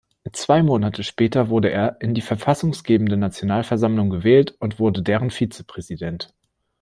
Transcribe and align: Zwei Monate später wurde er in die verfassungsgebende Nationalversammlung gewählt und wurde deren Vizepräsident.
Zwei 0.31 0.63
Monate 0.63 1.03
später 1.03 1.49
wurde 1.49 1.69
er 1.69 1.97
in 2.01 2.15
die 2.15 2.21
verfassungsgebende 2.21 3.17
Nationalversammlung 3.17 4.09
gewählt 4.09 4.55
und 4.57 4.79
wurde 4.79 5.03
deren 5.03 5.29
Vizepräsident. 5.29 6.33